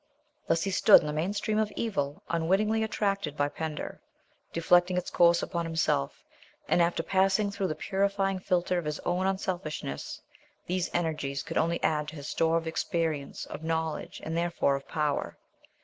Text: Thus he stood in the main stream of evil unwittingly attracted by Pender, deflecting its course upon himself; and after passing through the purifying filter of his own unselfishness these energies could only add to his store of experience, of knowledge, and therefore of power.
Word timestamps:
Thus 0.47 0.63
he 0.63 0.71
stood 0.71 1.01
in 1.01 1.05
the 1.05 1.13
main 1.13 1.31
stream 1.31 1.59
of 1.59 1.71
evil 1.75 2.23
unwittingly 2.27 2.81
attracted 2.81 3.37
by 3.37 3.49
Pender, 3.49 4.01
deflecting 4.51 4.97
its 4.97 5.11
course 5.11 5.43
upon 5.43 5.63
himself; 5.63 6.23
and 6.67 6.81
after 6.81 7.03
passing 7.03 7.51
through 7.51 7.67
the 7.67 7.75
purifying 7.75 8.39
filter 8.39 8.79
of 8.79 8.85
his 8.85 8.99
own 9.01 9.27
unselfishness 9.27 10.19
these 10.65 10.89
energies 10.91 11.43
could 11.43 11.59
only 11.59 11.79
add 11.83 12.07
to 12.07 12.15
his 12.15 12.25
store 12.25 12.57
of 12.57 12.65
experience, 12.65 13.45
of 13.45 13.63
knowledge, 13.63 14.19
and 14.23 14.35
therefore 14.35 14.75
of 14.75 14.87
power. 14.87 15.37